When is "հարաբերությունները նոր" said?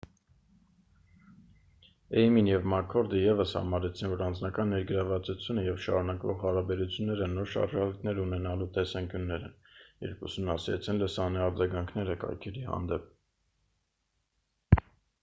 6.45-7.51